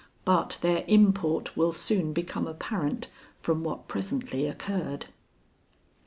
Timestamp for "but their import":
0.25-1.55